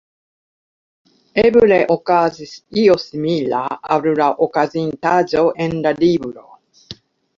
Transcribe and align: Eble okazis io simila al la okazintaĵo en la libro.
Eble 1.41 1.77
okazis 1.97 2.55
io 2.85 2.95
simila 3.03 3.61
al 3.97 4.09
la 4.21 4.31
okazintaĵo 4.49 5.45
en 5.67 5.77
la 5.85 5.93
libro. 6.05 6.49